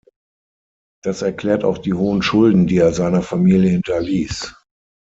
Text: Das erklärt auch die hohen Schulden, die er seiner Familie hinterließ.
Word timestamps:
Das 1.03 1.21
erklärt 1.21 1.63
auch 1.63 1.77
die 1.77 1.93
hohen 1.93 2.23
Schulden, 2.23 2.65
die 2.65 2.77
er 2.77 2.91
seiner 2.91 3.21
Familie 3.21 3.69
hinterließ. 3.69 4.51